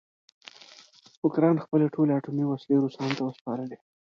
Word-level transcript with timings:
اوکراین 1.23 1.57
خپلې 1.65 1.85
ټولې 1.93 2.11
اټومي 2.17 2.45
وسلې 2.47 2.75
روسانو 2.83 3.17
ته 3.17 3.23
وسپارلې. 3.25 3.77